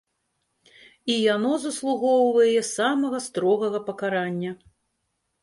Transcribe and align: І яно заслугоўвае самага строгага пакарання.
І 1.15 1.17
яно 1.35 1.51
заслугоўвае 1.65 2.59
самага 2.71 3.17
строгага 3.27 3.79
пакарання. 3.93 4.51